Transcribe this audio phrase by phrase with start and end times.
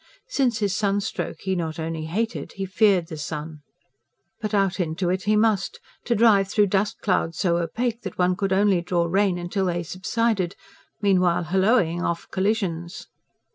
[0.29, 3.61] Since his sunstroke he not only hated, he feared the sun.
[4.39, 8.35] But out into it he must, to drive through dust clouds so opaque that one
[8.35, 10.55] could only draw rein till they subsided,
[11.03, 13.09] meanwhile holloaing off collisions.